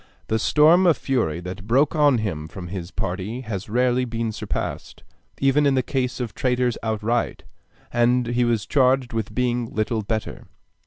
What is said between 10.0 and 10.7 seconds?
better.